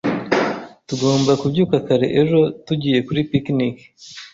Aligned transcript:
Tugomba 0.87 1.31
kubyuka 1.41 1.75
kare 1.87 2.07
ejo. 2.21 2.39
Tugiye 2.65 2.99
kuri 3.07 3.19
picnic. 3.31 3.77